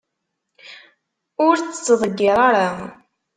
[1.45, 2.67] Ur t-ttḍeggir ara!